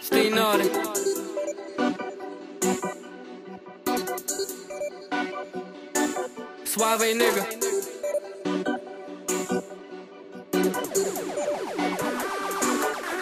Stay 0.00 0.30
naughty. 0.30 0.68
Suave 6.64 7.14
nigga. 7.14 7.44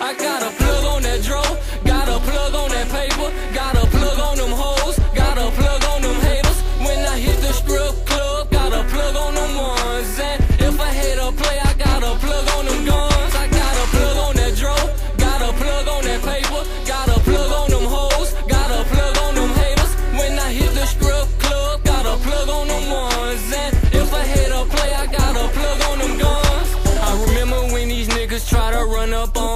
I 0.00 0.14
got 0.18 0.42
a 0.42 0.63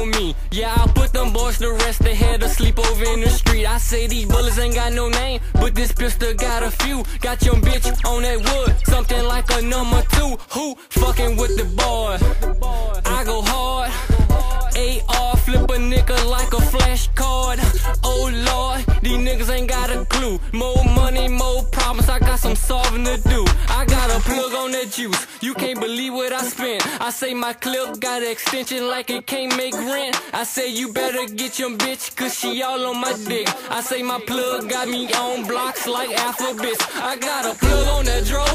on 0.00 0.10
me. 0.10 0.34
Yeah, 0.50 0.74
I 0.76 0.86
put 0.88 1.12
them 1.12 1.32
boys 1.32 1.58
to 1.58 1.72
rest, 1.72 2.00
they 2.02 2.14
had 2.14 2.40
to 2.40 2.48
sleep 2.48 2.78
over 2.78 3.04
in 3.04 3.20
the 3.20 3.28
street. 3.28 3.66
I 3.66 3.78
say 3.78 4.06
these 4.06 4.26
bullets 4.26 4.58
ain't 4.58 4.74
got 4.74 4.92
no 4.92 5.08
name, 5.08 5.40
but 5.54 5.74
this 5.74 5.92
pistol 5.92 6.32
got 6.34 6.62
a 6.62 6.70
few. 6.70 7.04
Got 7.20 7.44
your 7.44 7.56
bitch 7.56 7.86
on 8.04 8.22
that 8.22 8.38
wood, 8.48 8.76
something 8.86 9.24
like 9.24 9.50
a 9.50 9.62
number 9.62 10.02
two. 10.16 10.36
Who 10.54 10.74
fucking 10.90 11.36
with 11.36 11.56
the 11.56 11.66
boy? 11.82 12.18
I 13.04 13.24
go 13.24 13.42
hard. 13.42 13.90
AR 14.80 15.36
flip 15.36 15.62
a 15.62 15.76
nigga 15.76 16.16
like 16.30 16.52
a 16.54 16.60
flash 16.60 17.08
card. 17.14 17.58
Oh 18.02 18.30
lord, 18.50 19.02
these 19.02 19.18
niggas 19.18 19.50
ain't 19.50 19.68
got 19.68 19.90
a 19.90 20.04
clue. 20.06 20.38
More 20.52 20.84
money, 20.84 21.28
some 22.40 22.56
solving 22.56 23.04
to 23.04 23.18
do. 23.28 23.44
I 23.68 23.84
got 23.84 24.08
a 24.10 24.18
plug 24.20 24.54
on 24.54 24.72
that 24.72 24.90
juice, 24.92 25.26
you 25.42 25.52
can't 25.52 25.78
believe 25.78 26.14
what 26.14 26.32
I 26.32 26.42
spent. 26.42 26.80
I 26.98 27.10
say 27.10 27.34
my 27.34 27.52
clip 27.52 28.00
got 28.00 28.22
an 28.22 28.30
extension 28.30 28.88
like 28.88 29.10
it 29.10 29.26
can't 29.26 29.54
make 29.58 29.74
rent. 29.74 30.18
I 30.32 30.44
say 30.44 30.68
you 30.70 30.90
better 30.90 31.26
get 31.26 31.58
your 31.58 31.70
bitch, 31.76 32.16
cause 32.16 32.34
she 32.38 32.62
all 32.62 32.82
on 32.86 32.98
my 32.98 33.12
dick. 33.28 33.46
I 33.70 33.82
say 33.82 34.02
my 34.02 34.20
plug 34.26 34.70
got 34.70 34.88
me 34.88 35.12
on 35.12 35.46
blocks 35.46 35.86
like 35.86 36.10
alphabets. 36.12 36.82
I 36.96 37.16
got 37.16 37.44
a 37.44 37.54
plug 37.58 37.86
on 37.88 38.04
that 38.06 38.24
dro, 38.24 38.46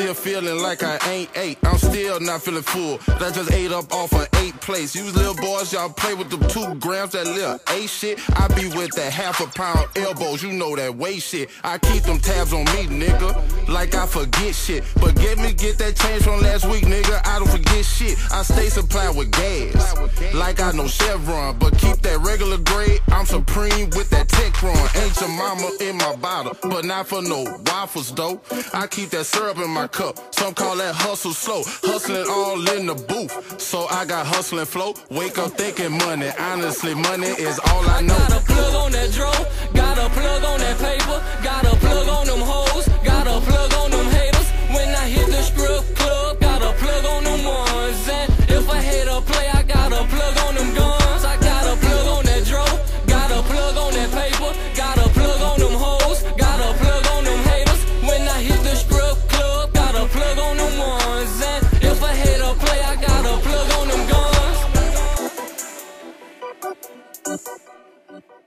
still 0.00 0.14
feeling 0.14 0.62
like 0.62 0.82
I 0.82 0.96
ain't 1.10 1.30
ate. 1.36 1.58
I'm 1.62 1.76
still 1.76 2.20
not 2.20 2.40
feeling 2.42 2.62
full. 2.62 2.98
I 3.20 3.30
just 3.30 3.52
ate 3.52 3.70
up 3.70 3.92
off 3.92 4.12
of 4.14 4.26
eight 4.38 4.58
plates. 4.60 4.96
You 4.96 5.04
little 5.12 5.34
boys, 5.34 5.74
y'all 5.74 5.90
play 5.90 6.14
with 6.14 6.30
them 6.30 6.40
two 6.48 6.74
grams 6.76 7.12
that 7.12 7.26
little 7.26 7.60
eight 7.76 7.90
shit. 7.90 8.18
I 8.40 8.48
be 8.48 8.68
with 8.68 8.92
that 8.96 9.12
half 9.12 9.40
a 9.40 9.46
pound 9.46 9.88
elbows, 9.96 10.42
you 10.42 10.52
know 10.52 10.74
that 10.74 10.94
weight 10.94 11.20
shit. 11.20 11.50
I 11.64 11.76
keep 11.76 12.04
them 12.04 12.18
tabs 12.18 12.54
on 12.54 12.64
me, 12.64 12.86
nigga, 13.04 13.68
like 13.68 13.94
I 13.94 14.06
forget 14.06 14.54
shit. 14.54 14.84
But 15.00 15.16
get 15.16 15.36
me 15.36 15.52
get 15.52 15.76
that 15.78 15.96
change 15.96 16.22
from 16.22 16.40
last 16.40 16.64
week, 16.70 16.84
nigga. 16.84 17.20
I 17.26 17.38
don't 17.38 17.50
forget 17.50 17.84
shit. 17.84 18.16
I 18.32 18.42
stay 18.42 18.70
supplied 18.70 19.14
with 19.14 19.30
gas, 19.32 19.94
like 20.32 20.60
I 20.60 20.72
know 20.72 20.86
Chevron. 20.86 21.58
But 21.58 21.76
keep 21.76 21.96
that 21.96 22.18
regular 22.20 22.58
grade. 22.58 23.00
I'm 23.08 23.26
supreme 23.26 23.90
with 23.90 24.08
that 24.10 24.28
Techron. 24.28 24.80
Aunt 24.96 25.14
Jemima 25.14 25.70
in 25.80 25.98
my 25.98 26.16
bottle, 26.16 26.56
but 26.70 26.86
not 26.86 27.06
for 27.06 27.20
no 27.20 27.44
waffles 27.66 28.14
though. 28.14 28.40
I 28.72 28.86
keep 28.86 29.10
that 29.10 29.26
syrup 29.26 29.58
in 29.58 29.68
my 29.68 29.89
cup. 29.92 30.34
Some 30.34 30.54
call 30.54 30.76
that 30.76 30.94
hustle 30.94 31.32
slow. 31.32 31.62
Hustling 31.82 32.26
all 32.28 32.58
in 32.76 32.86
the 32.86 32.94
booth. 32.94 33.60
So 33.60 33.86
I 33.90 34.04
got 34.04 34.26
hustling 34.26 34.66
flow. 34.66 34.94
Wake 35.10 35.38
up 35.38 35.52
thinking 35.52 35.92
money. 35.92 36.30
Honestly, 36.38 36.94
money 36.94 37.28
is 37.28 37.58
all 37.58 37.88
I 37.88 38.00
know. 38.00 38.14
I 38.14 38.28
Got 38.28 38.32
a 38.32 38.44
plug 38.44 38.74
on 38.74 38.92
that 38.92 39.10
dro, 39.12 39.30
got 39.74 39.98
a 39.98 40.08
plug 40.10 40.44
on 40.44 40.58
that 40.60 40.78
paper, 40.78 41.18
got 41.42 41.64
a 41.64 41.76
plug 41.76 42.08
on 42.08 42.26
them 42.26 42.40
hoes, 42.40 42.69